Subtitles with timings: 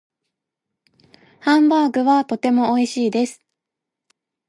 [1.41, 3.39] ハンバーグはとても美味しいです。